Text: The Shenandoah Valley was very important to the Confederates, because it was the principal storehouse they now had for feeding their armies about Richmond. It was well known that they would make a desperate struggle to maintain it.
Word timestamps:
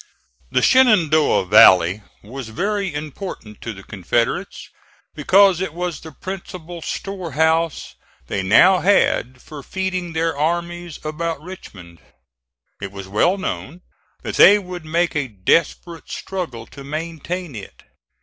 The 0.49 0.63
Shenandoah 0.63 1.45
Valley 1.45 2.01
was 2.23 2.47
very 2.49 2.91
important 2.91 3.61
to 3.61 3.71
the 3.71 3.83
Confederates, 3.83 4.71
because 5.13 5.61
it 5.61 5.75
was 5.75 5.99
the 6.01 6.11
principal 6.11 6.81
storehouse 6.81 7.93
they 8.25 8.41
now 8.41 8.79
had 8.79 9.39
for 9.39 9.61
feeding 9.61 10.13
their 10.13 10.35
armies 10.35 10.97
about 11.05 11.39
Richmond. 11.39 11.99
It 12.81 12.91
was 12.91 13.07
well 13.07 13.37
known 13.37 13.81
that 14.23 14.37
they 14.37 14.57
would 14.57 14.85
make 14.85 15.15
a 15.15 15.27
desperate 15.27 16.09
struggle 16.09 16.65
to 16.65 16.83
maintain 16.83 17.53
it. 17.55 17.83